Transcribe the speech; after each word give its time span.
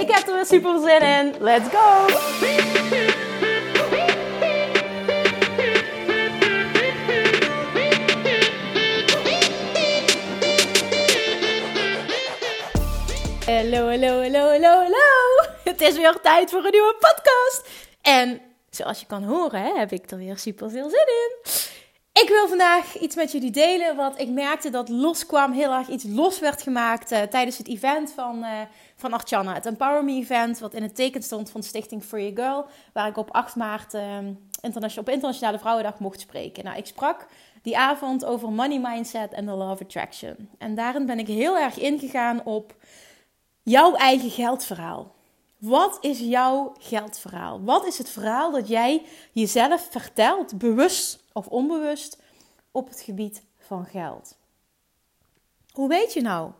Ik 0.00 0.10
heb 0.10 0.26
er 0.26 0.34
weer 0.34 0.46
super 0.46 0.80
zin 0.80 1.00
in. 1.00 1.34
Let's 1.40 1.68
go! 1.68 2.06
Hallo, 13.46 13.88
hallo, 13.88 14.20
hallo, 14.20 14.48
hallo, 14.48 14.68
hallo. 14.68 15.48
Het 15.64 15.80
is 15.80 15.96
weer 15.96 16.20
tijd 16.22 16.50
voor 16.50 16.64
een 16.64 16.70
nieuwe 16.70 16.96
podcast. 16.98 17.68
En 18.02 18.40
zoals 18.70 19.00
je 19.00 19.06
kan 19.06 19.22
horen, 19.22 19.76
heb 19.78 19.92
ik 19.92 20.10
er 20.10 20.18
weer 20.18 20.38
super 20.38 20.70
veel 20.70 20.88
zin 20.90 21.06
in. 21.06 21.35
Wil 22.36 22.48
vandaag 22.48 22.98
iets 22.98 23.16
met 23.16 23.32
jullie 23.32 23.50
delen 23.50 23.96
wat 23.96 24.20
ik 24.20 24.28
merkte 24.28 24.70
dat 24.70 24.88
loskwam, 24.88 25.52
heel 25.52 25.72
erg 25.72 25.88
iets 25.88 26.04
los 26.08 26.38
werd 26.38 26.62
gemaakt 26.62 27.12
uh, 27.12 27.22
tijdens 27.22 27.58
het 27.58 27.68
event 27.68 28.12
van, 28.12 28.38
uh, 28.38 28.60
van 28.96 29.12
Archana. 29.12 29.54
Het 29.54 29.66
Empower 29.66 30.04
Me 30.04 30.12
event, 30.12 30.58
wat 30.58 30.74
in 30.74 30.82
het 30.82 30.94
teken 30.94 31.22
stond 31.22 31.50
van 31.50 31.62
Stichting 31.62 32.04
Free 32.04 32.32
Girl, 32.34 32.66
waar 32.92 33.08
ik 33.08 33.16
op 33.16 33.30
8 33.30 33.56
maart 33.56 33.94
uh, 33.94 34.18
internationale, 34.60 35.08
op 35.08 35.08
Internationale 35.08 35.58
Vrouwendag 35.58 35.98
mocht 35.98 36.20
spreken. 36.20 36.64
Nou, 36.64 36.76
ik 36.76 36.86
sprak 36.86 37.26
die 37.62 37.78
avond 37.78 38.24
over 38.24 38.52
money 38.52 38.78
mindset 38.78 39.32
en 39.32 39.46
de 39.46 39.52
law 39.52 39.70
of 39.70 39.80
attraction. 39.80 40.48
En 40.58 40.74
daarin 40.74 41.06
ben 41.06 41.18
ik 41.18 41.26
heel 41.26 41.58
erg 41.58 41.78
ingegaan 41.78 42.44
op 42.44 42.74
jouw 43.62 43.94
eigen 43.94 44.30
geldverhaal. 44.30 45.14
Wat 45.58 45.98
is 46.00 46.18
jouw 46.18 46.72
geldverhaal? 46.78 47.62
Wat 47.64 47.86
is 47.86 47.98
het 47.98 48.08
verhaal 48.08 48.50
dat 48.50 48.68
jij 48.68 49.02
jezelf 49.32 49.88
vertelt, 49.90 50.58
bewust 50.58 51.24
of 51.32 51.46
onbewust, 51.46 52.24
op 52.76 52.88
het 52.88 53.00
gebied 53.00 53.42
van 53.56 53.86
geld? 53.86 54.38
Hoe 55.70 55.88
weet 55.88 56.12
je 56.12 56.20
nou 56.20 56.52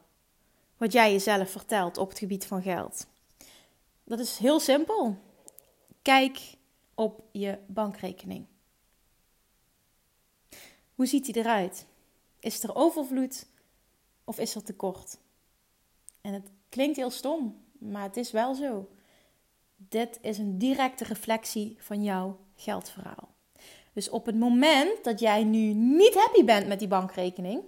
wat 0.76 0.92
jij 0.92 1.12
jezelf 1.12 1.50
vertelt 1.50 1.98
op 1.98 2.08
het 2.08 2.18
gebied 2.18 2.46
van 2.46 2.62
geld? 2.62 3.06
Dat 4.04 4.18
is 4.18 4.38
heel 4.38 4.60
simpel. 4.60 5.16
Kijk 6.02 6.56
op 6.94 7.22
je 7.32 7.58
bankrekening. 7.66 8.46
Hoe 10.94 11.06
ziet 11.06 11.24
die 11.24 11.36
eruit? 11.36 11.86
Is 12.40 12.62
er 12.62 12.74
overvloed 12.74 13.46
of 14.24 14.38
is 14.38 14.54
er 14.54 14.62
tekort? 14.62 15.18
En 16.20 16.32
het 16.32 16.50
klinkt 16.68 16.96
heel 16.96 17.10
stom, 17.10 17.64
maar 17.78 18.02
het 18.02 18.16
is 18.16 18.30
wel 18.30 18.54
zo. 18.54 18.88
Dit 19.76 20.18
is 20.20 20.38
een 20.38 20.58
directe 20.58 21.04
reflectie 21.04 21.76
van 21.78 22.02
jouw 22.02 22.38
geldverhaal. 22.54 23.35
Dus 23.96 24.08
op 24.08 24.26
het 24.26 24.38
moment 24.38 25.04
dat 25.04 25.20
jij 25.20 25.44
nu 25.44 25.72
niet 25.72 26.14
happy 26.14 26.44
bent 26.44 26.66
met 26.66 26.78
die 26.78 26.88
bankrekening, 26.88 27.62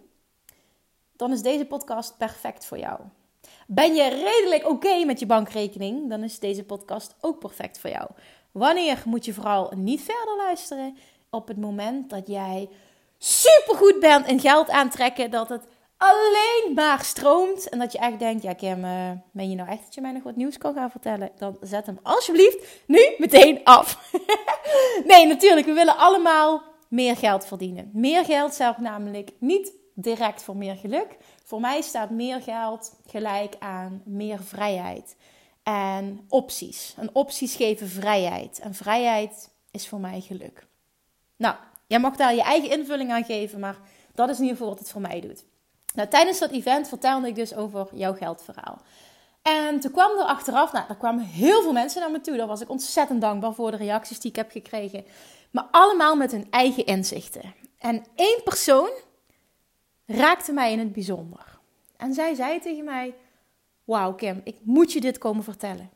dan 1.17 1.33
is 1.33 1.43
deze 1.43 1.65
podcast 1.65 2.17
perfect 2.19 2.65
voor 2.65 2.79
jou. 2.79 3.01
Ben 3.67 3.95
je 3.95 4.09
redelijk 4.09 4.69
oké 4.69 5.05
met 5.05 5.21
je 5.21 5.27
bankrekening, 5.27 6.09
dan 6.09 6.23
is 6.23 6.39
deze 6.39 6.65
podcast 6.65 7.15
ook 7.21 7.39
perfect 7.39 7.79
voor 7.79 7.91
jou. 7.91 8.11
Wanneer 8.53 9.03
moet 9.05 9.25
je 9.25 9.33
vooral 9.35 9.73
niet 9.77 10.01
verder 10.01 10.37
luisteren? 10.37 10.97
Op 11.31 11.49
het 11.49 11.57
moment 11.57 12.11
dat 12.11 12.27
jij 12.27 12.69
supergoed 13.19 14.01
bent 14.01 14.27
in 14.27 14.41
geld 14.41 14.71
aantrekken, 14.71 15.31
dat 15.31 15.49
het 15.49 15.65
alleen 15.99 16.73
maar 16.75 17.05
stroomt. 17.05 17.69
En 17.69 17.79
dat 17.79 17.93
je 17.93 17.99
echt 17.99 18.19
denkt, 18.19 18.43
ja 18.43 18.53
Kim, 18.53 18.81
ben 19.33 19.51
je 19.51 19.57
nou 19.57 19.69
echt 19.69 19.85
dat 19.85 19.95
je 19.95 20.01
mij 20.01 20.13
nog 20.13 20.23
wat 20.23 20.37
nieuws 20.37 20.59
kan 20.59 20.75
gaan 20.75 20.91
vertellen? 20.91 21.31
Dan 21.39 21.57
zet 21.61 21.87
hem 21.87 21.99
alsjeblieft 22.03 22.83
nu 22.87 23.15
meteen 23.19 23.61
af. 23.65 24.11
nee, 25.11 25.27
natuurlijk, 25.27 25.67
we 25.67 25.73
willen 25.73 25.97
allemaal 25.97 26.63
meer 26.89 27.17
geld 27.17 27.47
verdienen. 27.47 27.91
Meer 27.93 28.25
geld 28.25 28.55
zorgt 28.55 28.79
namelijk 28.79 29.31
niet 29.39 29.73
direct 29.95 30.43
voor 30.43 30.57
meer 30.57 30.77
geluk. 30.77 31.17
Voor 31.45 31.61
mij 31.61 31.81
staat 31.81 32.11
meer 32.11 32.43
geld 32.43 32.95
gelijk 33.07 33.57
aan 33.59 34.03
meer 34.05 34.43
vrijheid. 34.43 35.17
En 35.63 36.25
opties. 36.29 36.95
En 36.97 37.15
opties 37.15 37.57
geven 37.57 37.89
vrijheid. 37.89 38.59
En 38.59 38.75
vrijheid 38.75 39.51
is 39.71 39.89
voor 39.89 40.01
mij 40.01 40.21
geluk. 40.21 40.67
Nou, 41.37 41.55
jij 41.87 41.99
mag 41.99 42.17
daar 42.17 42.35
je 42.35 42.43
eigen 42.43 42.71
invulling 42.71 43.13
aan 43.13 43.25
geven, 43.25 43.61
maar 43.61 43.77
dat 44.15 44.29
is 44.29 44.37
in 44.37 44.43
ieder 44.43 44.57
geval 44.57 44.73
wat 44.73 44.83
het 44.83 44.91
voor 44.91 45.01
mij 45.01 45.21
doet. 45.21 45.45
Nou, 45.99 46.11
tijdens 46.11 46.39
dat 46.39 46.51
event 46.51 46.89
vertelde 46.89 47.27
ik 47.27 47.35
dus 47.35 47.55
over 47.55 47.89
jouw 47.93 48.15
geldverhaal. 48.15 48.83
En 49.43 49.81
toen 49.81 49.91
kwam 49.91 50.19
er 50.19 50.25
achteraf, 50.25 50.73
nou, 50.73 50.85
er 50.89 50.97
kwamen 50.97 51.25
heel 51.25 51.63
veel 51.63 51.73
mensen 51.73 52.01
naar 52.01 52.11
me 52.11 52.21
toe. 52.21 52.37
Daar 52.37 52.47
was 52.47 52.61
ik 52.61 52.69
ontzettend 52.69 53.21
dankbaar 53.21 53.55
voor 53.55 53.71
de 53.71 53.77
reacties 53.77 54.21
die 54.21 54.31
ik 54.31 54.37
heb 54.37 54.51
gekregen. 54.51 55.05
Maar 55.51 55.69
allemaal 55.71 56.17
met 56.17 56.33
hun 56.33 56.47
eigen 56.51 56.87
inzichten. 56.87 57.55
En 57.79 58.05
één 58.15 58.41
persoon 58.45 58.91
raakte 60.07 60.53
mij 60.53 60.73
in 60.73 60.79
het 60.79 60.93
bijzonder. 60.93 61.59
En 61.97 62.15
zij 62.15 62.35
zei 62.35 62.61
tegen 62.61 62.85
mij: 62.85 63.15
Wauw, 63.85 64.15
Kim, 64.15 64.41
ik 64.45 64.57
moet 64.63 64.93
je 64.93 65.01
dit 65.01 65.19
komen 65.19 65.45
vertellen. 65.45 65.91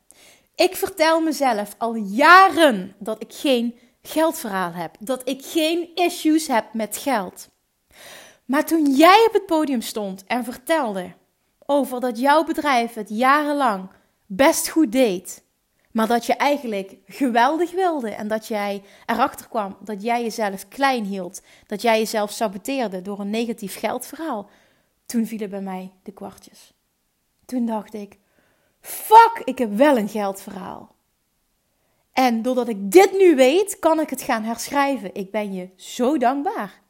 Ik 0.54 0.76
vertel 0.76 1.20
mezelf 1.20 1.74
al 1.78 1.94
jaren 1.94 2.94
dat 2.98 3.22
ik 3.22 3.32
geen 3.32 3.78
geldverhaal 4.02 4.72
heb. 4.72 4.96
Dat 5.00 5.28
ik 5.28 5.44
geen 5.44 5.88
issues 5.94 6.46
heb 6.46 6.74
met 6.74 6.96
geld. 6.96 7.50
Maar 8.44 8.64
toen 8.64 8.90
jij 8.90 9.24
op 9.26 9.32
het 9.32 9.46
podium 9.46 9.80
stond 9.80 10.24
en 10.24 10.44
vertelde 10.44 11.12
over 11.66 12.00
dat 12.00 12.18
jouw 12.18 12.44
bedrijf 12.44 12.94
het 12.94 13.08
jarenlang 13.08 13.88
best 14.26 14.68
goed 14.68 14.92
deed, 14.92 15.44
maar 15.90 16.06
dat 16.06 16.26
je 16.26 16.34
eigenlijk 16.34 16.96
geweldig 17.06 17.70
wilde 17.70 18.10
en 18.10 18.28
dat 18.28 18.46
jij 18.46 18.82
erachter 19.06 19.48
kwam 19.48 19.76
dat 19.80 20.02
jij 20.02 20.22
jezelf 20.22 20.68
klein 20.68 21.04
hield, 21.04 21.42
dat 21.66 21.82
jij 21.82 21.98
jezelf 21.98 22.30
saboteerde 22.30 23.02
door 23.02 23.20
een 23.20 23.30
negatief 23.30 23.78
geldverhaal, 23.78 24.50
toen 25.06 25.26
vielen 25.26 25.50
bij 25.50 25.60
mij 25.60 25.92
de 26.02 26.12
kwartjes. 26.12 26.72
Toen 27.44 27.66
dacht 27.66 27.94
ik: 27.94 28.18
fuck, 28.80 29.42
ik 29.44 29.58
heb 29.58 29.72
wel 29.76 29.96
een 29.98 30.08
geldverhaal. 30.08 30.94
En 32.12 32.42
doordat 32.42 32.68
ik 32.68 32.90
dit 32.90 33.12
nu 33.12 33.36
weet, 33.36 33.78
kan 33.78 34.00
ik 34.00 34.10
het 34.10 34.22
gaan 34.22 34.42
herschrijven. 34.42 35.14
Ik 35.14 35.30
ben 35.30 35.52
je 35.52 35.68
zo 35.76 36.18
dankbaar. 36.18 36.81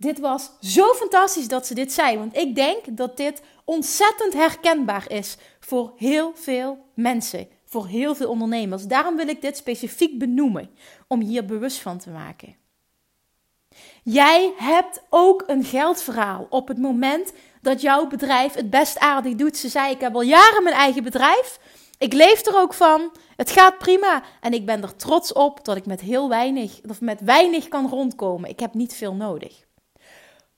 Dit 0.00 0.18
was 0.18 0.50
zo 0.60 0.92
fantastisch 0.92 1.48
dat 1.48 1.66
ze 1.66 1.74
dit 1.74 1.92
zei. 1.92 2.18
Want 2.18 2.36
ik 2.36 2.54
denk 2.54 2.96
dat 2.96 3.16
dit 3.16 3.42
ontzettend 3.64 4.32
herkenbaar 4.32 5.10
is 5.10 5.36
voor 5.60 5.92
heel 5.96 6.32
veel 6.34 6.78
mensen. 6.94 7.48
Voor 7.64 7.86
heel 7.86 8.14
veel 8.14 8.28
ondernemers. 8.28 8.86
Daarom 8.86 9.16
wil 9.16 9.28
ik 9.28 9.40
dit 9.40 9.56
specifiek 9.56 10.18
benoemen. 10.18 10.70
Om 11.08 11.20
hier 11.20 11.44
bewust 11.44 11.78
van 11.78 11.98
te 11.98 12.10
maken. 12.10 12.56
Jij 14.02 14.52
hebt 14.56 15.02
ook 15.10 15.44
een 15.46 15.64
geldverhaal 15.64 16.46
op 16.50 16.68
het 16.68 16.78
moment 16.78 17.32
dat 17.62 17.80
jouw 17.80 18.06
bedrijf 18.06 18.54
het 18.54 18.70
best 18.70 18.98
aardig 18.98 19.34
doet. 19.34 19.56
Ze 19.56 19.68
zei: 19.68 19.92
Ik 19.92 20.00
heb 20.00 20.14
al 20.14 20.22
jaren 20.22 20.62
mijn 20.62 20.76
eigen 20.76 21.02
bedrijf. 21.02 21.58
Ik 21.98 22.12
leef 22.12 22.46
er 22.46 22.56
ook 22.56 22.74
van. 22.74 23.12
Het 23.36 23.50
gaat 23.50 23.78
prima. 23.78 24.22
En 24.40 24.52
ik 24.52 24.66
ben 24.66 24.82
er 24.82 24.96
trots 24.96 25.32
op 25.32 25.64
dat 25.64 25.76
ik 25.76 25.86
met 25.86 26.00
heel 26.00 26.28
weinig, 26.28 26.80
of 26.88 27.00
met 27.00 27.20
weinig 27.20 27.68
kan 27.68 27.88
rondkomen. 27.88 28.50
Ik 28.50 28.60
heb 28.60 28.74
niet 28.74 28.94
veel 28.94 29.14
nodig. 29.14 29.68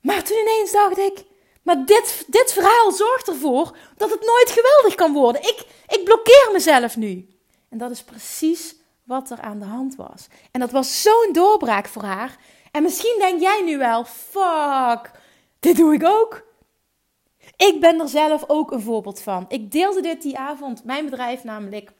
Maar 0.03 0.23
toen 0.23 0.37
ineens 0.37 0.71
dacht 0.71 0.97
ik, 0.97 1.23
maar 1.61 1.85
dit, 1.85 2.25
dit 2.27 2.53
verhaal 2.53 2.91
zorgt 2.91 3.27
ervoor 3.27 3.77
dat 3.97 4.09
het 4.09 4.25
nooit 4.25 4.51
geweldig 4.51 4.95
kan 4.95 5.13
worden. 5.13 5.41
Ik, 5.41 5.65
ik 5.87 6.03
blokkeer 6.03 6.49
mezelf 6.51 6.97
nu. 6.97 7.27
En 7.69 7.77
dat 7.77 7.91
is 7.91 8.03
precies 8.03 8.75
wat 9.03 9.29
er 9.29 9.41
aan 9.41 9.59
de 9.59 9.65
hand 9.65 9.95
was. 9.95 10.27
En 10.51 10.59
dat 10.59 10.71
was 10.71 11.01
zo'n 11.01 11.29
doorbraak 11.31 11.87
voor 11.87 12.03
haar. 12.03 12.37
En 12.71 12.83
misschien 12.83 13.15
denk 13.19 13.41
jij 13.41 13.61
nu 13.65 13.77
wel, 13.77 14.05
fuck, 14.05 15.11
dit 15.59 15.75
doe 15.75 15.93
ik 15.93 16.03
ook. 16.05 16.45
Ik 17.57 17.77
ben 17.79 17.99
er 17.99 18.07
zelf 18.07 18.43
ook 18.47 18.71
een 18.71 18.81
voorbeeld 18.81 19.21
van. 19.21 19.45
Ik 19.47 19.71
deelde 19.71 20.01
dit 20.01 20.21
die 20.21 20.37
avond. 20.37 20.83
Mijn 20.83 21.05
bedrijf 21.05 21.43
namelijk, 21.43 21.91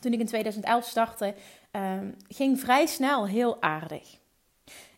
toen 0.00 0.12
ik 0.12 0.20
in 0.20 0.26
2011 0.26 0.84
startte, 0.84 1.34
uh, 1.72 1.92
ging 2.28 2.60
vrij 2.60 2.86
snel 2.86 3.26
heel 3.26 3.62
aardig. 3.62 4.18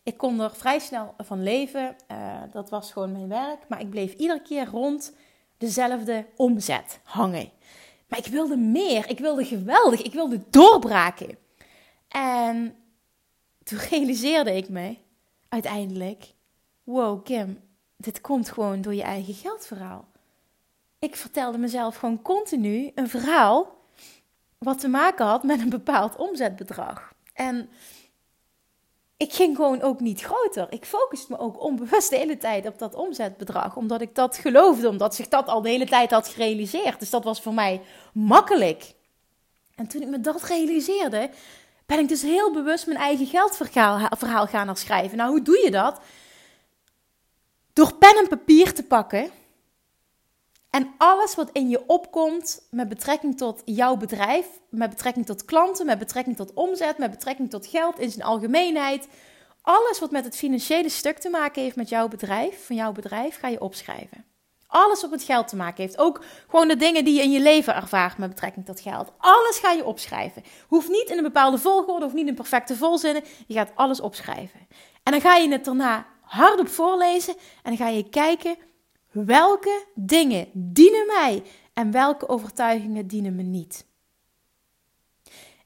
Ik 0.09 0.17
kon 0.17 0.39
er 0.39 0.55
vrij 0.55 0.79
snel 0.79 1.13
van 1.17 1.43
leven. 1.43 1.95
Uh, 2.11 2.41
dat 2.51 2.69
was 2.69 2.91
gewoon 2.91 3.11
mijn 3.11 3.27
werk. 3.27 3.67
Maar 3.67 3.79
ik 3.79 3.89
bleef 3.89 4.13
iedere 4.13 4.41
keer 4.41 4.65
rond 4.65 5.13
dezelfde 5.57 6.25
omzet 6.35 6.99
hangen. 7.03 7.49
Maar 8.07 8.19
ik 8.19 8.25
wilde 8.25 8.57
meer. 8.57 9.09
Ik 9.09 9.19
wilde 9.19 9.45
geweldig. 9.45 10.01
Ik 10.01 10.13
wilde 10.13 10.41
doorbraken. 10.49 11.37
En 12.07 12.75
toen 13.63 13.77
realiseerde 13.89 14.55
ik 14.55 14.69
me 14.69 14.97
uiteindelijk: 15.49 16.33
wow, 16.83 17.23
Kim, 17.23 17.61
dit 17.97 18.21
komt 18.21 18.49
gewoon 18.49 18.81
door 18.81 18.95
je 18.95 19.03
eigen 19.03 19.33
geldverhaal. 19.33 20.07
Ik 20.99 21.15
vertelde 21.15 21.57
mezelf 21.57 21.95
gewoon 21.95 22.21
continu 22.21 22.91
een 22.95 23.09
verhaal 23.09 23.77
wat 24.57 24.79
te 24.79 24.87
maken 24.87 25.25
had 25.25 25.43
met 25.43 25.59
een 25.59 25.69
bepaald 25.69 26.15
omzetbedrag. 26.15 27.13
En 27.33 27.69
ik 29.19 29.33
ging 29.33 29.55
gewoon 29.55 29.81
ook 29.81 29.99
niet 29.99 30.21
groter. 30.21 30.67
Ik 30.69 30.85
focuste 30.85 31.31
me 31.31 31.39
ook 31.39 31.61
onbewust 31.61 32.09
de 32.09 32.17
hele 32.17 32.37
tijd 32.37 32.67
op 32.67 32.79
dat 32.79 32.95
omzetbedrag. 32.95 33.75
Omdat 33.75 34.01
ik 34.01 34.15
dat 34.15 34.37
geloofde, 34.37 34.89
omdat 34.89 35.15
zich 35.15 35.27
dat 35.27 35.47
al 35.47 35.61
de 35.61 35.69
hele 35.69 35.85
tijd 35.85 36.11
had 36.11 36.27
gerealiseerd. 36.27 36.99
Dus 36.99 37.09
dat 37.09 37.23
was 37.23 37.41
voor 37.41 37.53
mij 37.53 37.81
makkelijk. 38.13 38.93
En 39.75 39.87
toen 39.87 40.01
ik 40.01 40.07
me 40.07 40.21
dat 40.21 40.43
realiseerde, 40.43 41.29
ben 41.85 41.99
ik 41.99 42.07
dus 42.07 42.21
heel 42.21 42.53
bewust 42.53 42.87
mijn 42.87 42.99
eigen 42.99 43.25
geldverhaal 43.25 44.47
gaan 44.47 44.67
herschrijven. 44.67 45.17
Nou, 45.17 45.29
hoe 45.29 45.41
doe 45.41 45.61
je 45.63 45.71
dat? 45.71 45.99
Door 47.73 47.93
pen 47.93 48.17
en 48.17 48.27
papier 48.27 48.73
te 48.73 48.83
pakken 48.83 49.31
en 50.69 50.93
alles 50.97 51.35
wat 51.35 51.49
in 51.51 51.69
je 51.69 51.87
opkomt 51.87 52.67
met 52.71 52.89
betrekking 52.89 53.37
tot 53.37 53.61
jouw 53.65 53.95
bedrijf, 53.97 54.47
met 54.69 54.89
betrekking 54.89 55.25
tot 55.25 55.45
klanten, 55.45 55.85
met 55.85 55.99
betrekking 55.99 56.35
tot 56.35 56.53
omzet, 56.53 56.97
met 56.97 57.11
betrekking 57.11 57.49
tot 57.49 57.67
geld 57.67 57.99
in 57.99 58.11
zijn 58.11 58.25
algemeenheid. 58.25 59.07
Alles 59.61 59.99
wat 59.99 60.11
met 60.11 60.25
het 60.25 60.35
financiële 60.35 60.89
stuk 60.89 61.17
te 61.17 61.29
maken 61.29 61.61
heeft 61.61 61.75
met 61.75 61.89
jouw 61.89 62.07
bedrijf, 62.07 62.65
van 62.65 62.75
jouw 62.75 62.91
bedrijf, 62.91 63.39
ga 63.39 63.47
je 63.47 63.61
opschrijven. 63.61 64.25
Alles 64.67 65.01
wat 65.01 65.09
met 65.09 65.23
geld 65.23 65.47
te 65.47 65.55
maken 65.55 65.83
heeft. 65.83 65.97
Ook 65.97 66.23
gewoon 66.47 66.67
de 66.67 66.75
dingen 66.75 67.05
die 67.05 67.15
je 67.15 67.21
in 67.21 67.31
je 67.31 67.39
leven 67.39 67.75
ervaart 67.75 68.17
met 68.17 68.29
betrekking 68.29 68.65
tot 68.65 68.79
geld. 68.79 69.11
Alles 69.17 69.59
ga 69.59 69.71
je 69.71 69.85
opschrijven. 69.85 70.43
Hoeft 70.67 70.89
niet 70.89 71.09
in 71.09 71.17
een 71.17 71.23
bepaalde 71.23 71.57
volgorde, 71.57 72.03
hoeft 72.03 72.15
niet 72.15 72.27
in 72.27 72.35
perfecte 72.35 72.75
volzinnen. 72.75 73.23
Je 73.47 73.53
gaat 73.53 73.71
alles 73.75 74.01
opschrijven. 74.01 74.59
En 75.03 75.11
dan 75.11 75.21
ga 75.21 75.35
je 75.35 75.51
het 75.51 75.65
daarna 75.65 76.05
hardop 76.21 76.67
voorlezen 76.67 77.33
en 77.33 77.75
dan 77.75 77.77
ga 77.77 77.87
je 77.87 78.09
kijken 78.09 78.55
welke 79.11 79.85
dingen 79.95 80.47
dienen 80.53 81.05
mij 81.07 81.43
en 81.73 81.91
welke 81.91 82.27
overtuigingen 82.27 83.07
dienen 83.07 83.35
me 83.35 83.43
niet. 83.43 83.87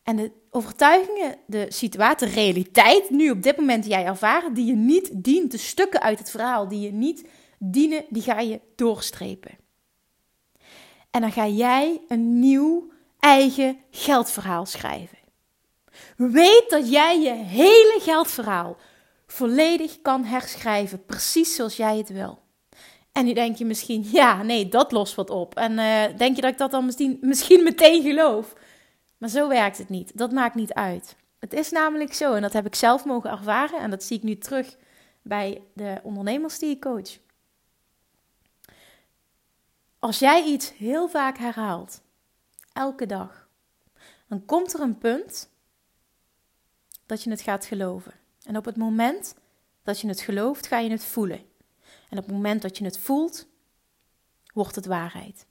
En 0.04 0.16
de 0.16 0.32
overtuigingen, 0.50 1.38
de 1.48 1.66
situatie, 1.70 2.28
de 2.28 2.34
realiteit, 2.34 3.10
nu 3.10 3.30
op 3.30 3.44
dit 3.44 3.58
moment 3.58 3.84
die 3.84 3.92
jij 3.92 4.06
ervaart, 4.06 4.56
die 4.56 4.66
je 4.66 4.76
niet 4.76 5.24
dient, 5.24 5.52
de 5.52 5.58
stukken 5.58 6.02
uit 6.02 6.20
het 6.20 6.32
verhaal 6.32 6.68
die 6.68 6.80
je 6.80 6.92
niet 6.92 7.26
dienen, 7.58 8.06
die 8.10 8.22
ga 8.22 8.40
je 8.40 8.62
doorstrepen. 8.76 9.58
En 11.12 11.22
dan 11.22 11.32
ga 11.32 11.48
jij 11.48 12.02
een 12.08 12.40
nieuw 12.40 12.92
eigen 13.20 13.80
geldverhaal 13.92 14.66
schrijven. 14.66 15.18
Weet 16.16 16.66
dat 16.70 16.92
jij 16.92 17.22
je 17.22 17.34
hele 17.34 17.98
geldverhaal 18.02 18.78
volledig 19.28 20.02
kan 20.02 20.24
herschrijven, 20.24 21.06
precies 21.06 21.56
zoals 21.56 21.76
jij 21.76 21.98
het 21.98 22.10
wil. 22.10 22.43
En 23.14 23.26
nu 23.26 23.34
denk 23.34 23.58
je 23.58 23.66
misschien, 23.66 24.06
ja, 24.12 24.44
nee, 24.44 24.70
dat 24.70 24.92
lost 24.92 25.16
wat 25.16 25.30
op. 25.30 25.56
En 25.56 25.72
uh, 25.72 26.18
denk 26.18 26.36
je 26.36 26.42
dat 26.42 26.52
ik 26.52 26.58
dat 26.58 26.72
dan 26.72 26.86
misschien, 26.86 27.18
misschien 27.22 27.64
meteen 27.64 28.02
geloof? 28.02 28.54
Maar 29.18 29.30
zo 29.30 29.48
werkt 29.48 29.78
het 29.78 29.90
niet. 29.90 30.18
Dat 30.18 30.32
maakt 30.32 30.56
niet 30.56 30.74
uit. 30.74 31.16
Het 31.40 31.54
is 31.54 31.72
namelijk 31.72 32.14
zo, 32.14 32.34
en 32.34 32.42
dat 32.42 32.54
heb 32.54 32.66
ik 32.66 32.76
zelf 32.76 33.06
mogen 33.06 33.30
ervaren, 33.30 33.80
en 33.80 33.90
dat 33.90 34.04
zie 34.04 34.18
ik 34.18 34.24
nu 34.24 34.38
terug 34.38 34.78
bij 35.22 35.62
de 35.74 36.00
ondernemers 36.04 36.60
die 36.60 36.70
ik 36.70 36.82
coach. 36.82 37.18
Als 40.00 40.20
jij 40.20 40.44
iets 40.44 40.74
heel 40.74 41.08
vaak 41.08 41.38
herhaalt, 41.38 42.02
elke 42.74 43.06
dag, 43.06 43.48
dan 44.28 44.46
komt 44.46 44.74
er 44.74 44.80
een 44.80 44.98
punt 44.98 45.50
dat 47.06 47.24
je 47.24 47.30
het 47.30 47.42
gaat 47.42 47.66
geloven. 47.66 48.14
En 48.44 48.58
op 48.58 48.66
het 48.66 48.78
moment 48.78 49.36
dat 49.84 50.00
je 50.00 50.08
het 50.08 50.22
gelooft, 50.22 50.68
ga 50.68 50.80
je 50.80 50.90
het 50.90 51.06
voelen. 51.06 51.53
En 52.14 52.20
op 52.20 52.26
het 52.26 52.36
moment 52.36 52.62
dat 52.62 52.78
je 52.78 52.84
het 52.84 52.98
voelt, 52.98 53.48
wordt 54.54 54.76
het 54.76 54.86
waarheid. 54.86 55.46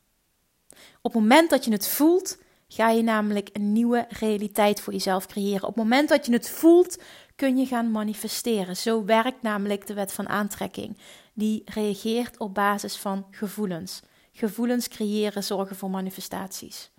Op 1.01 1.13
het 1.13 1.23
moment 1.23 1.51
dat 1.51 1.65
je 1.65 1.71
het 1.71 1.89
voelt, 1.89 2.39
ga 2.69 2.91
je 2.91 3.03
namelijk 3.03 3.49
een 3.53 3.73
nieuwe 3.73 4.07
realiteit 4.09 4.81
voor 4.81 4.93
jezelf 4.93 5.27
creëren. 5.27 5.63
Op 5.63 5.75
het 5.75 5.85
moment 5.85 6.09
dat 6.09 6.27
je 6.27 6.33
het 6.33 6.51
voelt, 6.51 7.03
kun 7.37 7.57
je 7.57 7.67
gaan 7.67 7.91
manifesteren. 7.91 8.77
Zo 8.77 9.05
werkt 9.05 9.43
namelijk 9.43 9.87
de 9.87 9.95
wet 9.95 10.13
van 10.13 10.29
aantrekking. 10.29 10.99
Die 11.35 11.63
reageert 11.65 12.39
op 12.39 12.55
basis 12.55 12.97
van 12.97 13.27
gevoelens. 13.31 14.01
Gevoelens 14.33 14.89
creëren 14.89 15.45
zorgen 15.45 15.77
voor 15.77 15.91
manifestaties. 15.91 16.91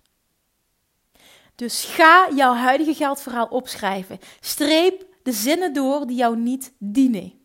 Dus 1.54 1.84
ga 1.84 2.28
jouw 2.34 2.54
huidige 2.54 2.94
geldverhaal 2.94 3.46
opschrijven. 3.46 4.18
Streep 4.40 5.06
de 5.22 5.32
zinnen 5.32 5.72
door 5.72 6.06
die 6.06 6.16
jou 6.16 6.36
niet 6.36 6.72
dienen. 6.78 7.43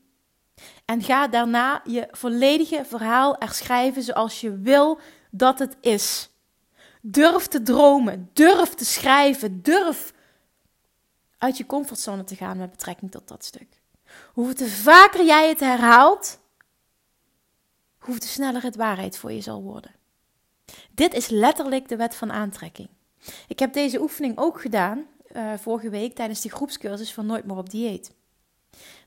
En 0.86 1.02
ga 1.02 1.28
daarna 1.28 1.82
je 1.86 2.08
volledige 2.12 2.86
verhaal 2.86 3.36
herschrijven 3.40 4.04
zoals 4.04 4.42
je 4.42 4.58
wil 4.58 5.00
dat 5.32 5.60
het 5.60 5.78
is. 5.82 6.30
Durf 7.02 7.48
te 7.48 7.62
dromen, 7.62 8.30
durf 8.34 8.74
te 8.74 8.86
schrijven, 8.86 9.62
durf 9.62 10.14
uit 11.38 11.58
je 11.58 11.66
comfortzone 11.66 12.24
te 12.24 12.36
gaan 12.36 12.58
met 12.58 12.72
betrekking 12.72 13.12
tot 13.12 13.28
dat 13.28 13.46
stuk. 13.46 13.82
Hoe 14.34 14.54
vaker 14.68 15.26
jij 15.26 15.50
het 15.50 15.60
herhaalt, 15.60 16.40
hoe 17.98 18.16
sneller 18.20 18.64
het 18.64 18.76
waarheid 18.76 19.18
voor 19.18 19.32
je 19.32 19.42
zal 19.42 19.62
worden. 19.62 19.92
Dit 20.92 21.14
is 21.14 21.28
letterlijk 21.28 21.88
de 21.88 21.96
wet 21.96 22.16
van 22.16 22.32
aantrekking. 22.32 22.90
Ik 23.48 23.60
heb 23.60 23.74
deze 23.74 24.02
oefening 24.02 24.38
ook 24.38 24.62
gedaan 24.62 25.06
uh, 25.36 25.54
vorige 25.58 25.90
week 25.90 26.16
tijdens 26.16 26.42
die 26.42 26.52
groepscursus 26.52 27.14
van 27.14 27.26
Nooit 27.26 27.46
meer 27.46 27.58
op 27.58 27.70
dieet. 27.70 28.12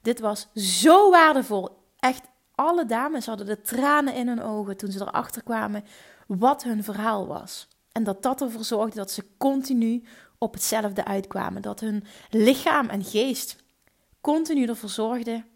Dit 0.03 0.21
was 0.21 0.49
zo 0.55 1.11
waardevol. 1.11 1.69
Echt, 1.99 2.23
alle 2.55 2.87
dames 2.87 3.27
hadden 3.27 3.47
de 3.47 3.61
tranen 3.61 4.15
in 4.15 4.29
hun 4.29 4.43
ogen 4.43 4.77
toen 4.77 4.93
ze 4.93 5.01
erachter 5.01 5.43
kwamen 5.43 5.85
wat 6.27 6.63
hun 6.63 6.85
verhaal 6.85 7.27
was. 7.27 7.69
En 7.93 8.05
dat 8.05 8.23
dat 8.23 8.41
ervoor 8.41 8.65
zorgde 8.65 8.97
dat 8.97 9.11
ze 9.11 9.25
continu 9.39 10.05
op 10.39 10.53
hetzelfde 10.53 11.05
uitkwamen. 11.05 11.63
Dat 11.63 11.81
hun 11.81 12.05
lichaam 12.31 12.89
en 12.89 13.05
geest 13.05 13.57
continu 14.21 14.67
ervoor 14.67 14.89
zorgden 14.89 15.47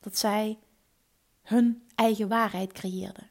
dat 0.00 0.18
zij 0.18 0.58
hun 1.42 1.82
eigen 1.94 2.28
waarheid 2.28 2.72
creëerden. 2.72 3.28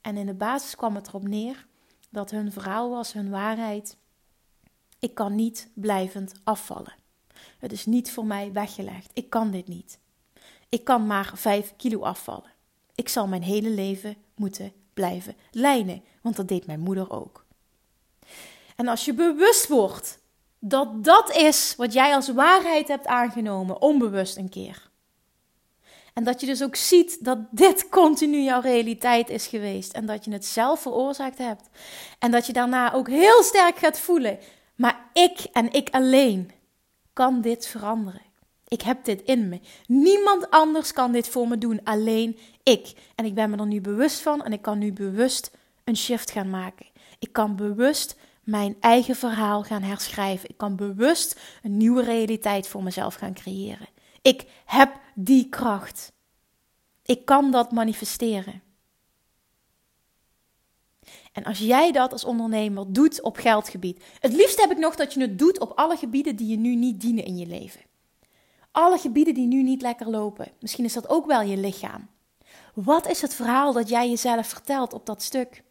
En 0.00 0.16
in 0.16 0.26
de 0.26 0.34
basis 0.34 0.76
kwam 0.76 0.94
het 0.94 1.08
erop 1.08 1.28
neer 1.28 1.66
dat 2.10 2.30
hun 2.30 2.52
verhaal 2.52 2.90
was, 2.90 3.12
hun 3.12 3.30
waarheid. 3.30 3.96
Ik 4.98 5.14
kan 5.14 5.34
niet 5.34 5.70
blijvend 5.74 6.32
afvallen. 6.44 6.94
Het 7.58 7.72
is 7.72 7.86
niet 7.86 8.10
voor 8.10 8.26
mij 8.26 8.52
weggelegd. 8.52 9.10
Ik 9.12 9.30
kan 9.30 9.50
dit 9.50 9.68
niet. 9.68 9.98
Ik 10.68 10.84
kan 10.84 11.06
maar 11.06 11.32
5 11.34 11.72
kilo 11.76 12.00
afvallen. 12.00 12.52
Ik 12.94 13.08
zal 13.08 13.26
mijn 13.26 13.42
hele 13.42 13.70
leven 13.70 14.16
moeten 14.34 14.72
blijven 14.94 15.36
lijnen, 15.50 16.02
want 16.22 16.36
dat 16.36 16.48
deed 16.48 16.66
mijn 16.66 16.80
moeder 16.80 17.10
ook. 17.10 17.44
En 18.76 18.88
als 18.88 19.04
je 19.04 19.14
bewust 19.14 19.68
wordt 19.68 20.18
dat 20.58 21.04
dat 21.04 21.36
is 21.36 21.74
wat 21.76 21.92
jij 21.92 22.14
als 22.14 22.32
waarheid 22.32 22.88
hebt 22.88 23.06
aangenomen, 23.06 23.82
onbewust 23.82 24.36
een 24.36 24.48
keer. 24.48 24.90
En 26.14 26.24
dat 26.24 26.40
je 26.40 26.46
dus 26.46 26.62
ook 26.62 26.76
ziet 26.76 27.24
dat 27.24 27.38
dit 27.50 27.88
continu 27.88 28.42
jouw 28.42 28.60
realiteit 28.60 29.28
is 29.28 29.46
geweest. 29.46 29.92
En 29.92 30.06
dat 30.06 30.24
je 30.24 30.32
het 30.32 30.46
zelf 30.46 30.80
veroorzaakt 30.80 31.38
hebt. 31.38 31.68
En 32.18 32.30
dat 32.30 32.46
je 32.46 32.52
daarna 32.52 32.92
ook 32.92 33.08
heel 33.08 33.42
sterk 33.42 33.78
gaat 33.78 33.98
voelen. 33.98 34.38
Maar 34.74 35.10
ik 35.12 35.46
en 35.52 35.72
ik 35.72 35.88
alleen 35.90 36.50
kan 37.12 37.40
dit 37.40 37.66
veranderen. 37.66 38.22
Ik 38.68 38.82
heb 38.82 39.04
dit 39.04 39.22
in 39.22 39.48
me. 39.48 39.60
Niemand 39.86 40.50
anders 40.50 40.92
kan 40.92 41.12
dit 41.12 41.28
voor 41.28 41.48
me 41.48 41.58
doen, 41.58 41.80
alleen 41.84 42.38
ik. 42.62 42.92
En 43.14 43.24
ik 43.24 43.34
ben 43.34 43.50
me 43.50 43.56
er 43.56 43.66
nu 43.66 43.80
bewust 43.80 44.20
van 44.20 44.42
en 44.44 44.52
ik 44.52 44.62
kan 44.62 44.78
nu 44.78 44.92
bewust 44.92 45.50
een 45.84 45.96
shift 45.96 46.30
gaan 46.30 46.50
maken. 46.50 46.86
Ik 47.18 47.32
kan 47.32 47.56
bewust 47.56 48.16
mijn 48.44 48.76
eigen 48.80 49.16
verhaal 49.16 49.62
gaan 49.62 49.82
herschrijven. 49.82 50.48
Ik 50.48 50.56
kan 50.56 50.76
bewust 50.76 51.40
een 51.62 51.76
nieuwe 51.76 52.02
realiteit 52.02 52.68
voor 52.68 52.82
mezelf 52.82 53.14
gaan 53.14 53.34
creëren. 53.34 53.88
Ik 54.22 54.46
heb 54.64 55.00
die 55.14 55.48
kracht. 55.48 56.12
Ik 57.04 57.24
kan 57.24 57.50
dat 57.50 57.72
manifesteren. 57.72 58.62
En 61.32 61.44
als 61.44 61.58
jij 61.58 61.92
dat 61.92 62.12
als 62.12 62.24
ondernemer 62.24 62.92
doet 62.92 63.22
op 63.22 63.36
geldgebied, 63.36 64.04
het 64.18 64.32
liefst 64.32 64.60
heb 64.60 64.70
ik 64.70 64.78
nog 64.78 64.96
dat 64.96 65.14
je 65.14 65.20
het 65.20 65.38
doet 65.38 65.60
op 65.60 65.72
alle 65.74 65.96
gebieden 65.96 66.36
die 66.36 66.46
je 66.46 66.56
nu 66.56 66.74
niet 66.74 67.00
dienen 67.00 67.24
in 67.24 67.36
je 67.36 67.46
leven. 67.46 67.80
Alle 68.72 68.98
gebieden 68.98 69.34
die 69.34 69.46
nu 69.46 69.62
niet 69.62 69.82
lekker 69.82 70.10
lopen. 70.10 70.52
Misschien 70.60 70.84
is 70.84 70.92
dat 70.92 71.08
ook 71.08 71.26
wel 71.26 71.42
je 71.42 71.56
lichaam. 71.56 72.08
Wat 72.74 73.08
is 73.08 73.22
het 73.22 73.34
verhaal 73.34 73.72
dat 73.72 73.88
jij 73.88 74.08
jezelf 74.08 74.46
vertelt 74.46 74.92
op 74.92 75.06
dat 75.06 75.22
stuk? 75.22 75.62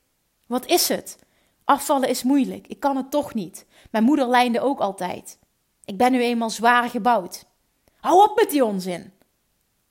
Wat 0.48 0.66
is 0.66 0.88
het? 0.88 1.18
Afvallen 1.64 2.10
is 2.10 2.24
moeilijk. 2.24 2.68
Ik 2.68 2.80
kan 2.80 2.96
het 2.96 3.12
toch 3.12 3.34
niet. 3.34 3.66
Mijn 3.92 4.04
moeder 4.04 4.28
lijnde 4.28 4.62
ook 4.62 4.80
altijd. 4.80 5.40
Ik 5.86 5.98
ben 5.98 6.12
nu 6.12 6.22
eenmaal 6.22 6.50
zwaar 6.50 6.90
gebouwd. 6.90 7.46
Hou 8.00 8.30
op 8.30 8.36
met 8.36 8.50
die 8.50 8.66
onzin. 8.66 9.12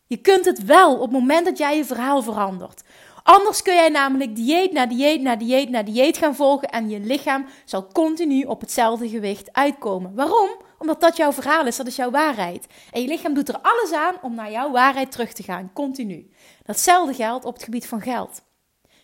Je 0.07 0.17
kunt 0.17 0.45
het 0.45 0.65
wel 0.65 0.95
op 0.95 1.01
het 1.01 1.11
moment 1.11 1.45
dat 1.45 1.59
jij 1.59 1.77
je 1.77 1.85
verhaal 1.85 2.23
verandert. 2.23 2.83
Anders 3.29 3.63
kun 3.63 3.75
jij 3.75 3.89
namelijk 3.89 4.37
dieet 4.37 4.73
na 4.73 4.87
dieet 4.87 5.21
na 5.21 5.37
dieet 5.37 5.71
na 5.71 5.83
dieet 5.83 6.17
gaan 6.17 6.35
volgen 6.35 6.69
en 6.69 6.89
je 6.89 7.01
lichaam 7.01 7.47
zal 7.65 7.87
continu 7.93 8.43
op 8.43 8.61
hetzelfde 8.61 9.09
gewicht 9.09 9.53
uitkomen. 9.53 10.15
Waarom? 10.15 10.51
Omdat 10.79 11.01
dat 11.01 11.17
jouw 11.17 11.33
verhaal 11.33 11.67
is, 11.67 11.77
dat 11.77 11.87
is 11.87 11.97
jouw 11.97 12.11
waarheid. 12.11 12.67
En 12.91 13.03
je 13.03 13.09
lichaam 13.09 13.35
doet 13.35 13.49
er 13.49 13.59
alles 13.63 13.93
aan 13.93 14.15
om 14.23 14.35
naar 14.35 14.51
jouw 14.51 14.71
waarheid 14.71 15.13
terug 15.13 15.33
te 15.33 15.43
gaan, 15.43 15.71
continu. 15.75 16.31
Datzelfde 16.65 17.15
geldt 17.15 17.45
op 17.45 17.55
het 17.55 17.63
gebied 17.63 17.87
van 17.87 18.01
geld. 18.01 18.43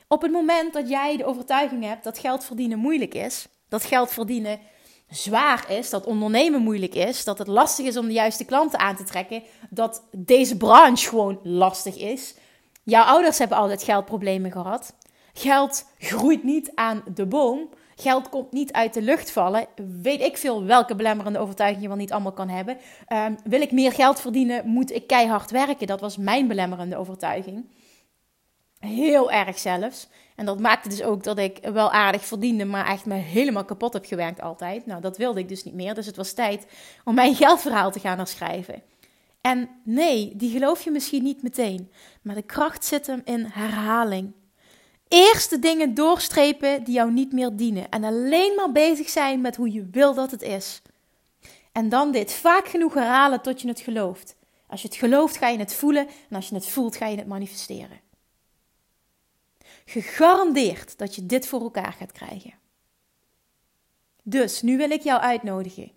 Op 0.08 0.22
het 0.22 0.32
moment 0.32 0.72
dat 0.72 0.88
jij 0.88 1.16
de 1.16 1.24
overtuiging 1.24 1.84
hebt 1.84 2.04
dat 2.04 2.18
geld 2.18 2.44
verdienen 2.44 2.78
moeilijk 2.78 3.14
is, 3.14 3.48
dat 3.68 3.84
geld 3.84 4.10
verdienen 4.10 4.60
zwaar 5.08 5.70
is, 5.70 5.90
dat 5.90 6.06
ondernemen 6.06 6.62
moeilijk 6.62 6.94
is, 6.94 7.24
dat 7.24 7.38
het 7.38 7.48
lastig 7.48 7.86
is 7.86 7.96
om 7.96 8.06
de 8.06 8.12
juiste 8.12 8.44
klanten 8.44 8.78
aan 8.78 8.96
te 8.96 9.04
trekken, 9.04 9.42
dat 9.70 10.02
deze 10.16 10.56
branche 10.56 11.08
gewoon 11.08 11.40
lastig 11.42 11.96
is. 11.96 12.34
Jouw 12.84 13.04
ouders 13.04 13.38
hebben 13.38 13.56
altijd 13.56 13.82
geldproblemen 13.82 14.52
gehad. 14.52 14.94
Geld 15.32 15.86
groeit 15.98 16.44
niet 16.44 16.72
aan 16.74 17.02
de 17.14 17.26
boom. 17.26 17.68
Geld 17.94 18.28
komt 18.28 18.52
niet 18.52 18.72
uit 18.72 18.94
de 18.94 19.02
lucht 19.02 19.30
vallen. 19.30 19.66
Weet 20.02 20.20
ik 20.20 20.36
veel 20.36 20.64
welke 20.64 20.94
belemmerende 20.94 21.38
overtuiging 21.38 21.82
je 21.82 21.88
wel 21.88 21.96
niet 21.96 22.12
allemaal 22.12 22.32
kan 22.32 22.48
hebben. 22.48 22.78
Ehm, 23.06 23.34
wil 23.44 23.60
ik 23.60 23.72
meer 23.72 23.92
geld 23.92 24.20
verdienen, 24.20 24.66
moet 24.66 24.92
ik 24.92 25.06
keihard 25.06 25.50
werken. 25.50 25.86
Dat 25.86 26.00
was 26.00 26.16
mijn 26.16 26.46
belemmerende 26.46 26.96
overtuiging. 26.96 27.66
Heel 28.78 29.30
erg 29.30 29.58
zelfs. 29.58 30.08
En 30.36 30.46
dat 30.46 30.60
maakte 30.60 30.88
dus 30.88 31.02
ook 31.02 31.22
dat 31.22 31.38
ik 31.38 31.58
wel 31.72 31.90
aardig 31.90 32.24
verdiende, 32.24 32.64
maar 32.64 32.86
echt 32.86 33.06
me 33.06 33.14
helemaal 33.14 33.64
kapot 33.64 33.92
heb 33.92 34.04
gewerkt 34.04 34.40
altijd. 34.40 34.86
Nou, 34.86 35.00
dat 35.00 35.16
wilde 35.16 35.40
ik 35.40 35.48
dus 35.48 35.64
niet 35.64 35.74
meer. 35.74 35.94
Dus 35.94 36.06
het 36.06 36.16
was 36.16 36.32
tijd 36.32 36.66
om 37.04 37.14
mijn 37.14 37.34
geldverhaal 37.34 37.90
te 37.90 38.00
gaan 38.00 38.18
herschrijven. 38.18 38.82
En 39.44 39.68
nee, 39.82 40.36
die 40.36 40.50
geloof 40.50 40.82
je 40.82 40.90
misschien 40.90 41.22
niet 41.22 41.42
meteen. 41.42 41.90
Maar 42.22 42.34
de 42.34 42.42
kracht 42.42 42.84
zit 42.84 43.06
hem 43.06 43.20
in 43.24 43.44
herhaling. 43.44 44.32
Eerst 45.08 45.50
de 45.50 45.58
dingen 45.58 45.94
doorstrepen 45.94 46.84
die 46.84 46.94
jou 46.94 47.12
niet 47.12 47.32
meer 47.32 47.56
dienen. 47.56 47.88
En 47.90 48.04
alleen 48.04 48.54
maar 48.54 48.72
bezig 48.72 49.08
zijn 49.08 49.40
met 49.40 49.56
hoe 49.56 49.72
je 49.72 49.88
wil 49.90 50.14
dat 50.14 50.30
het 50.30 50.42
is. 50.42 50.82
En 51.72 51.88
dan 51.88 52.12
dit 52.12 52.32
vaak 52.32 52.68
genoeg 52.68 52.94
herhalen 52.94 53.42
tot 53.42 53.60
je 53.60 53.68
het 53.68 53.80
gelooft. 53.80 54.36
Als 54.66 54.82
je 54.82 54.88
het 54.88 54.96
gelooft, 54.96 55.36
ga 55.36 55.48
je 55.48 55.58
het 55.58 55.74
voelen. 55.74 56.06
En 56.06 56.36
als 56.36 56.48
je 56.48 56.54
het 56.54 56.66
voelt, 56.66 56.96
ga 56.96 57.06
je 57.06 57.16
het 57.16 57.26
manifesteren. 57.26 58.00
Gegarandeerd 59.84 60.98
dat 60.98 61.14
je 61.14 61.26
dit 61.26 61.46
voor 61.46 61.60
elkaar 61.60 61.92
gaat 61.92 62.12
krijgen. 62.12 62.54
Dus 64.22 64.62
nu 64.62 64.76
wil 64.76 64.90
ik 64.90 65.02
jou 65.02 65.20
uitnodigen. 65.20 65.92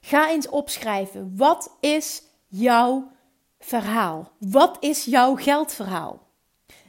Ga 0.00 0.30
eens 0.30 0.48
opschrijven. 0.48 1.36
Wat 1.36 1.76
is 1.80 2.26
jouw 2.48 3.10
verhaal? 3.58 4.32
Wat 4.38 4.76
is 4.80 5.04
jouw 5.04 5.34
geldverhaal? 5.34 6.26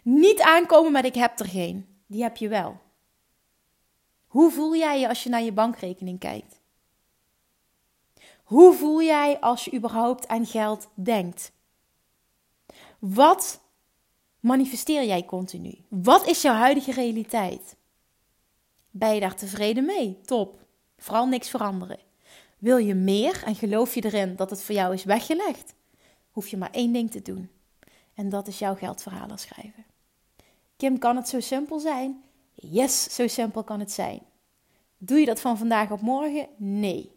Niet 0.03 0.41
aankomen 0.41 0.91
met 0.91 1.05
ik 1.05 1.15
heb 1.15 1.39
er 1.39 1.45
geen. 1.45 2.01
Die 2.07 2.23
heb 2.23 2.37
je 2.37 2.47
wel. 2.47 2.79
Hoe 4.27 4.51
voel 4.51 4.75
jij 4.75 4.99
je 4.99 5.07
als 5.07 5.23
je 5.23 5.29
naar 5.29 5.41
je 5.41 5.51
bankrekening 5.51 6.19
kijkt? 6.19 6.61
Hoe 8.43 8.73
voel 8.73 9.01
jij 9.01 9.39
als 9.39 9.65
je 9.65 9.73
überhaupt 9.73 10.27
aan 10.27 10.45
geld 10.45 10.87
denkt? 10.93 11.51
Wat 12.99 13.61
manifesteer 14.39 15.03
jij 15.03 15.25
continu? 15.25 15.85
Wat 15.89 16.27
is 16.27 16.41
jouw 16.41 16.53
huidige 16.53 16.91
realiteit? 16.91 17.77
Ben 18.91 19.13
je 19.13 19.19
daar 19.19 19.35
tevreden 19.35 19.85
mee? 19.85 20.21
Top. 20.21 20.65
Vooral 20.97 21.27
niks 21.27 21.49
veranderen. 21.49 21.99
Wil 22.59 22.77
je 22.77 22.95
meer 22.95 23.43
en 23.45 23.55
geloof 23.55 23.93
je 23.95 24.03
erin 24.03 24.35
dat 24.35 24.49
het 24.49 24.63
voor 24.63 24.75
jou 24.75 24.93
is 24.93 25.03
weggelegd? 25.03 25.75
Hoef 26.31 26.47
je 26.47 26.57
maar 26.57 26.71
één 26.71 26.93
ding 26.93 27.11
te 27.11 27.21
doen. 27.21 27.49
En 28.13 28.29
dat 28.29 28.47
is 28.47 28.59
jouw 28.59 28.75
geldverhalen 28.75 29.37
schrijven. 29.37 29.85
Kim, 30.77 30.97
kan 30.97 31.15
het 31.15 31.29
zo 31.29 31.39
simpel 31.39 31.79
zijn? 31.79 32.23
Yes, 32.53 33.15
zo 33.15 33.27
simpel 33.27 33.63
kan 33.63 33.79
het 33.79 33.91
zijn. 33.91 34.21
Doe 34.97 35.19
je 35.19 35.25
dat 35.25 35.39
van 35.39 35.57
vandaag 35.57 35.91
op 35.91 36.01
morgen? 36.01 36.47
Nee. 36.57 37.11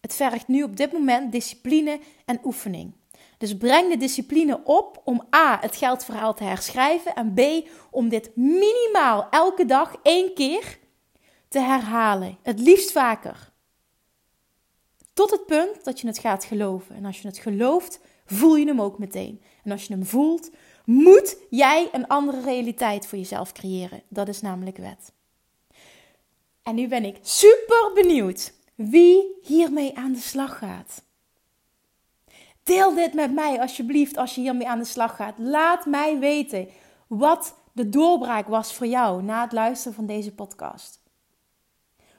Het 0.00 0.14
vergt 0.14 0.48
nu 0.48 0.62
op 0.62 0.76
dit 0.76 0.92
moment 0.92 1.32
discipline 1.32 2.00
en 2.24 2.40
oefening. 2.44 2.92
Dus 3.38 3.56
breng 3.56 3.90
de 3.90 3.96
discipline 3.96 4.60
op 4.64 5.00
om 5.04 5.26
A, 5.34 5.58
het 5.60 5.76
geldverhaal 5.76 6.34
te 6.34 6.44
herschrijven 6.44 7.14
en 7.14 7.34
B, 7.34 7.68
om 7.90 8.08
dit 8.08 8.36
minimaal 8.36 9.28
elke 9.30 9.64
dag 9.64 9.96
één 10.02 10.34
keer 10.34 10.78
te 11.48 11.58
herhalen. 11.58 12.38
Het 12.42 12.60
liefst 12.60 12.92
vaker. 12.92 13.51
Tot 15.12 15.30
het 15.30 15.46
punt 15.46 15.84
dat 15.84 16.00
je 16.00 16.06
het 16.06 16.18
gaat 16.18 16.44
geloven. 16.44 16.96
En 16.96 17.04
als 17.04 17.20
je 17.20 17.28
het 17.28 17.38
gelooft, 17.38 18.00
voel 18.24 18.56
je 18.56 18.66
hem 18.66 18.80
ook 18.80 18.98
meteen. 18.98 19.42
En 19.64 19.70
als 19.70 19.86
je 19.86 19.92
hem 19.92 20.04
voelt, 20.04 20.50
moet 20.84 21.36
jij 21.50 21.88
een 21.92 22.06
andere 22.06 22.40
realiteit 22.40 23.06
voor 23.06 23.18
jezelf 23.18 23.52
creëren. 23.52 24.02
Dat 24.08 24.28
is 24.28 24.40
namelijk 24.40 24.76
wet. 24.76 25.12
En 26.62 26.74
nu 26.74 26.88
ben 26.88 27.04
ik 27.04 27.18
super 27.22 27.90
benieuwd 27.94 28.52
wie 28.74 29.38
hiermee 29.42 29.96
aan 29.96 30.12
de 30.12 30.20
slag 30.20 30.58
gaat. 30.58 31.02
Deel 32.62 32.94
dit 32.94 33.14
met 33.14 33.32
mij 33.32 33.60
alsjeblieft 33.60 34.16
als 34.16 34.34
je 34.34 34.40
hiermee 34.40 34.68
aan 34.68 34.78
de 34.78 34.84
slag 34.84 35.16
gaat. 35.16 35.38
Laat 35.38 35.86
mij 35.86 36.18
weten 36.18 36.68
wat 37.06 37.54
de 37.72 37.88
doorbraak 37.88 38.48
was 38.48 38.74
voor 38.74 38.86
jou 38.86 39.22
na 39.22 39.42
het 39.42 39.52
luisteren 39.52 39.94
van 39.94 40.06
deze 40.06 40.34
podcast. 40.34 41.00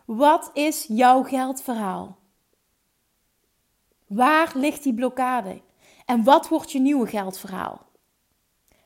Wat 0.05 0.51
is 0.53 0.85
jouw 0.87 1.23
geldverhaal? 1.23 2.17
Waar 4.13 4.51
ligt 4.55 4.83
die 4.83 4.93
blokkade? 4.93 5.61
En 6.05 6.23
wat 6.23 6.47
wordt 6.47 6.71
je 6.71 6.79
nieuwe 6.79 7.07
geldverhaal? 7.07 7.81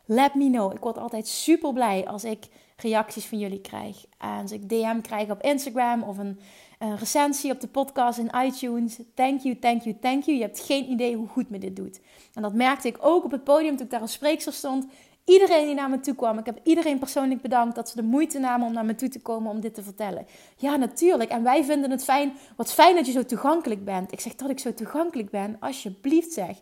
Let 0.05 0.35
me 0.35 0.49
know. 0.49 0.73
Ik 0.73 0.79
word 0.79 0.97
altijd 0.97 1.27
super 1.27 1.73
blij 1.73 2.07
als 2.07 2.23
ik 2.23 2.47
reacties 2.75 3.25
van 3.25 3.39
jullie 3.39 3.61
krijg. 3.61 4.05
Als 4.17 4.51
ik 4.51 4.69
DM 4.69 5.01
krijg 5.01 5.29
op 5.29 5.41
Instagram 5.41 6.03
of 6.03 6.17
een, 6.17 6.39
een, 6.79 6.97
recensie 6.97 7.51
op 7.51 7.59
de 7.59 7.67
podcast 7.67 8.19
in 8.19 8.31
iTunes. 8.45 8.99
Thank 9.13 9.41
you, 9.41 9.59
thank 9.59 9.81
you, 9.81 9.97
thank 10.01 10.23
you. 10.23 10.37
Je 10.37 10.43
hebt 10.43 10.59
geen 10.59 10.89
idee 10.89 11.15
hoe 11.15 11.27
goed 11.27 11.49
me 11.49 11.57
dit 11.57 11.75
doet. 11.75 11.99
En 12.33 12.41
dat 12.41 12.53
merkte 12.53 12.87
ik 12.87 12.97
ook 12.99 13.23
op 13.23 13.31
het 13.31 13.43
podium 13.43 13.75
toen 13.75 13.85
ik 13.85 13.91
daar 13.91 14.01
als 14.01 14.11
spreekster 14.11 14.53
stond. 14.53 14.85
Iedereen 15.27 15.65
die 15.65 15.75
naar 15.75 15.89
me 15.89 15.99
toe 15.99 16.15
kwam, 16.15 16.37
ik 16.37 16.45
heb 16.45 16.59
iedereen 16.63 16.99
persoonlijk 16.99 17.41
bedankt 17.41 17.75
dat 17.75 17.89
ze 17.89 17.95
de 17.95 18.03
moeite 18.03 18.39
namen 18.39 18.67
om 18.67 18.73
naar 18.73 18.85
me 18.85 18.95
toe 18.95 19.09
te 19.09 19.21
komen 19.21 19.51
om 19.51 19.59
dit 19.59 19.73
te 19.73 19.83
vertellen. 19.83 20.25
Ja, 20.55 20.75
natuurlijk. 20.75 21.29
En 21.29 21.43
wij 21.43 21.63
vinden 21.63 21.91
het 21.91 22.03
fijn. 22.03 22.33
Wat 22.55 22.73
fijn 22.73 22.95
dat 22.95 23.05
je 23.05 23.11
zo 23.11 23.25
toegankelijk 23.25 23.85
bent. 23.85 24.11
Ik 24.11 24.19
zeg 24.19 24.35
dat 24.35 24.49
ik 24.49 24.59
zo 24.59 24.73
toegankelijk 24.73 25.29
ben. 25.29 25.57
Alsjeblieft 25.59 26.33
zeg 26.33 26.57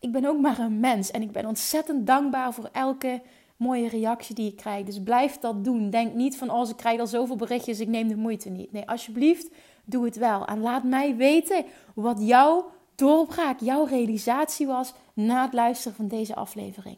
ik 0.00 0.12
ben 0.12 0.24
ook 0.24 0.40
maar 0.40 0.58
een 0.58 0.80
mens 0.80 1.10
en 1.10 1.22
ik 1.22 1.32
ben 1.32 1.46
ontzettend 1.46 2.06
dankbaar 2.06 2.54
voor 2.54 2.68
elke 2.72 3.22
mooie 3.56 3.88
reactie 3.88 4.34
die 4.34 4.50
ik 4.50 4.56
krijg. 4.56 4.84
Dus 4.84 5.02
blijf 5.02 5.38
dat 5.38 5.64
doen. 5.64 5.90
Denk 5.90 6.14
niet 6.14 6.36
van, 6.36 6.50
oh, 6.50 6.68
ik 6.68 6.76
krijg 6.76 7.00
al 7.00 7.06
zoveel 7.06 7.36
berichtjes, 7.36 7.80
ik 7.80 7.88
neem 7.88 8.08
de 8.08 8.16
moeite 8.16 8.48
niet. 8.48 8.72
Nee, 8.72 8.88
alsjeblieft, 8.88 9.50
doe 9.84 10.04
het 10.04 10.16
wel. 10.16 10.46
En 10.46 10.60
laat 10.60 10.82
mij 10.82 11.16
weten 11.16 11.64
wat 11.94 12.18
jouw 12.20 12.70
doorbraak, 12.94 13.60
jouw 13.60 13.84
realisatie 13.84 14.66
was 14.66 14.94
na 15.12 15.44
het 15.44 15.52
luisteren 15.52 15.96
van 15.96 16.08
deze 16.08 16.34
aflevering. 16.34 16.96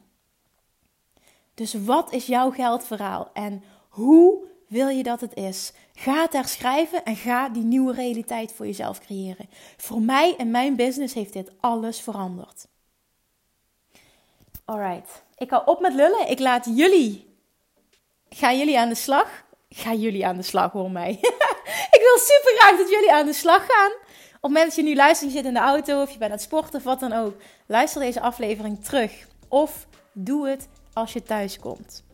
Dus 1.61 1.75
wat 1.75 2.13
is 2.13 2.27
jouw 2.27 2.51
geldverhaal 2.51 3.31
en 3.33 3.65
hoe 3.89 4.45
wil 4.67 4.89
je 4.89 5.03
dat 5.03 5.21
het 5.21 5.35
is? 5.35 5.73
Ga 5.95 6.23
het 6.23 6.33
herschrijven 6.33 7.05
en 7.05 7.17
ga 7.17 7.49
die 7.49 7.63
nieuwe 7.63 7.93
realiteit 7.93 8.53
voor 8.53 8.67
jezelf 8.67 9.01
creëren. 9.01 9.49
Voor 9.77 10.01
mij 10.01 10.35
en 10.37 10.51
mijn 10.51 10.77
business 10.77 11.15
heeft 11.15 11.33
dit 11.33 11.51
alles 11.61 12.01
veranderd. 12.01 12.67
Alright. 14.65 15.23
Ik 15.37 15.51
hou 15.51 15.63
op 15.67 15.81
met 15.81 15.95
lullen. 15.95 16.31
Ik 16.31 16.39
laat 16.39 16.69
jullie. 16.75 17.37
Gaan 18.29 18.59
jullie 18.59 18.79
aan 18.79 18.89
de 18.89 18.95
slag? 18.95 19.45
Ga 19.69 19.95
jullie 19.95 20.27
aan 20.27 20.37
de 20.37 20.43
slag, 20.43 20.73
hoor 20.73 20.91
mij. 20.91 21.11
ik 21.97 22.01
wil 22.01 22.19
super 22.19 22.53
graag 22.59 22.79
dat 22.79 22.91
jullie 22.91 23.13
aan 23.13 23.27
de 23.27 23.33
slag 23.33 23.67
gaan. 23.67 23.93
Op 23.93 24.03
het 24.31 24.41
moment 24.41 24.65
dat 24.65 24.75
je 24.75 24.83
nu 24.83 24.95
luistert, 24.95 25.31
je 25.31 25.37
zit 25.37 25.47
in 25.47 25.55
de 25.55 25.61
auto 25.61 26.03
of 26.03 26.11
je 26.11 26.19
bent 26.19 26.31
aan 26.31 26.37
het 26.37 26.47
sporten 26.47 26.79
of 26.79 26.85
wat 26.85 27.01
dan 27.01 27.13
ook. 27.13 27.35
Luister 27.67 28.01
deze 28.01 28.21
aflevering 28.21 28.85
terug. 28.85 29.27
Of 29.49 29.87
doe 30.13 30.49
het 30.49 30.69
als 30.93 31.13
je 31.13 31.23
thuis 31.23 31.59
komt. 31.59 32.05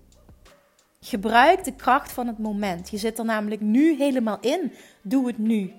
Gebruik 1.01 1.65
de 1.65 1.75
kracht 1.75 2.13
van 2.13 2.27
het 2.27 2.39
moment. 2.39 2.91
Je 2.91 2.97
zit 2.97 3.19
er 3.19 3.25
namelijk 3.25 3.61
nu 3.61 3.97
helemaal 3.97 4.39
in. 4.41 4.73
Doe 5.03 5.27
het 5.27 5.39
nu. 5.39 5.73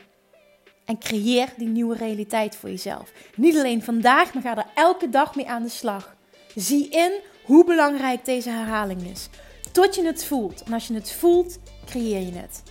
En 0.85 0.99
creëer 0.99 1.53
die 1.57 1.67
nieuwe 1.67 1.95
realiteit 1.95 2.55
voor 2.55 2.69
jezelf. 2.69 3.11
Niet 3.35 3.57
alleen 3.57 3.83
vandaag, 3.83 4.33
maar 4.33 4.43
ga 4.43 4.57
er 4.57 4.65
elke 4.75 5.09
dag 5.09 5.35
mee 5.35 5.49
aan 5.49 5.63
de 5.63 5.69
slag. 5.69 6.15
Zie 6.55 6.89
in 6.89 7.11
hoe 7.43 7.65
belangrijk 7.65 8.25
deze 8.25 8.49
herhaling 8.49 9.01
is. 9.01 9.29
Tot 9.71 9.95
je 9.95 10.05
het 10.05 10.25
voelt. 10.25 10.63
En 10.63 10.73
als 10.73 10.87
je 10.87 10.93
het 10.93 11.11
voelt, 11.11 11.59
creëer 11.85 12.25
je 12.25 12.33
het. 12.33 12.63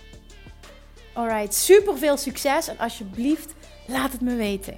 Alright, 1.13 1.53
super 1.53 1.97
veel 1.97 2.17
succes 2.17 2.67
en 2.67 2.77
alsjeblieft 2.77 3.53
laat 3.87 4.11
het 4.11 4.21
me 4.21 4.35
weten. 4.35 4.77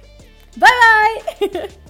Bye 0.58 1.22
bye! 1.38 1.70